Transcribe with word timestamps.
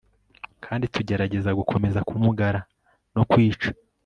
kandi 0.65 0.85
tugerageza 0.95 1.57
gukomeza 1.59 1.99
kumugara 2.07 2.59
no 3.15 3.23
kwica 3.29 3.69